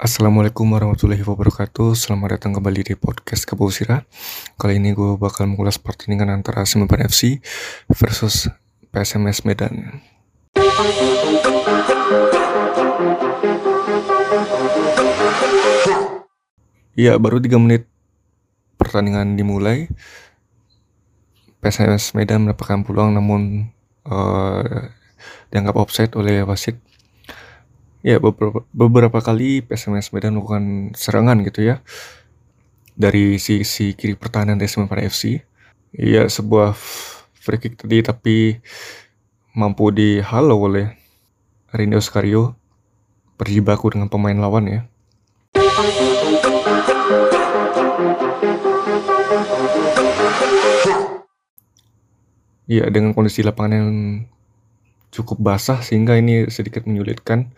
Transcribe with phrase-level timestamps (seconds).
[0.00, 1.92] Assalamualaikum warahmatullahi wabarakatuh.
[1.92, 4.08] Selamat datang kembali di podcast Kabusira
[4.56, 7.44] Kali ini gue bakal mengulas pertandingan antara Semepan FC
[7.92, 8.48] versus
[8.96, 10.00] PSMS Medan.
[16.96, 17.84] Iya baru 3 menit
[18.80, 19.92] pertandingan dimulai.
[21.60, 23.68] PSMS Medan mendapatkan peluang namun
[24.08, 24.64] uh,
[25.52, 26.80] dianggap offside oleh wasit
[28.00, 31.84] Ya beberapa, beberapa kali PSMS Medan melakukan serangan gitu ya
[32.96, 35.44] dari sisi kiri pertahanan dari Semarang FC.
[35.92, 36.72] Ya sebuah
[37.36, 38.36] free kick tadi tapi
[39.52, 40.96] mampu dihalau oleh
[41.76, 42.56] Rindy Oscario
[43.36, 44.80] berjibaku dengan pemain lawan ya.
[52.64, 53.92] Ya dengan kondisi lapangan yang
[55.12, 57.52] cukup basah sehingga ini sedikit menyulitkan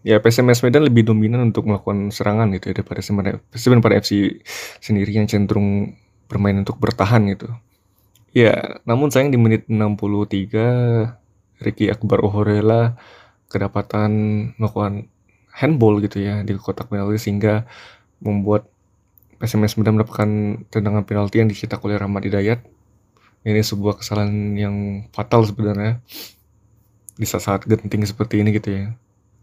[0.00, 4.40] ya PSMS Medan lebih dominan untuk melakukan serangan gitu ya daripada sebenarnya FC
[4.80, 5.92] sendiri yang cenderung
[6.30, 7.48] bermain untuk bertahan gitu.
[8.30, 11.18] Ya, namun sayang di menit 63
[11.60, 12.94] Ricky Akbar Ohorela
[13.50, 14.12] kedapatan
[14.56, 15.10] melakukan
[15.50, 17.66] handball gitu ya di kotak penalti sehingga
[18.22, 18.70] membuat
[19.42, 20.30] PSMS Medan mendapatkan
[20.70, 22.62] tendangan penalti yang dicetak oleh Rahmat Hidayat.
[23.42, 24.76] Ini sebuah kesalahan yang
[25.16, 25.98] fatal sebenarnya
[27.16, 28.94] di saat-saat genting seperti ini gitu ya.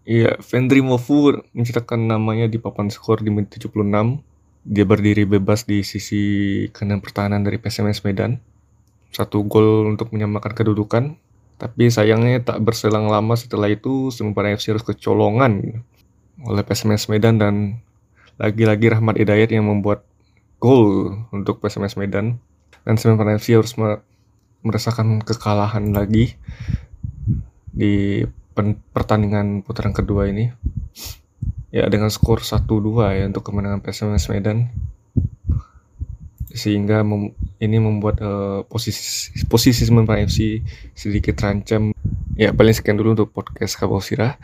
[0.08, 4.24] Iya, Vendry Mofu mencetakkan namanya di papan skor di menit 76.
[4.64, 6.24] Dia berdiri bebas di sisi
[6.72, 8.40] kanan pertahanan dari PSMS Medan.
[9.12, 11.20] Satu gol untuk menyamakan kedudukan.
[11.60, 15.84] Tapi sayangnya tak berselang lama setelah itu Semarang FC harus kecolongan
[16.40, 17.84] oleh PSMS Medan dan
[18.40, 20.08] lagi-lagi Rahmat Hidayat yang membuat
[20.64, 22.40] gol untuk PSMS Medan.
[22.88, 23.76] Dan Semarang FC harus
[24.64, 26.40] merasakan kekalahan lagi
[27.76, 28.24] di
[28.94, 30.50] pertandingan putaran kedua ini.
[31.70, 32.66] Ya dengan skor 1-2
[33.14, 34.72] ya untuk kemenangan PSMS Medan.
[36.50, 40.66] Sehingga mem ini membuat uh, posisi posisi FC
[40.98, 41.94] sedikit terancam.
[42.38, 44.38] Ya paling sekian dulu untuk podcast Kabosira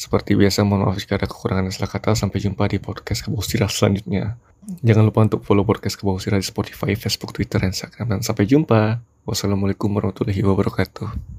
[0.00, 2.16] seperti biasa mohon maaf jika ada kekurangan dan salah kata.
[2.16, 4.40] Sampai jumpa di podcast Kabosira selanjutnya.
[4.80, 8.16] Jangan lupa untuk follow podcast Kabosira di Spotify, Facebook, Twitter, dan Instagram.
[8.16, 9.04] Dan sampai jumpa.
[9.28, 11.38] Wassalamualaikum warahmatullahi wabarakatuh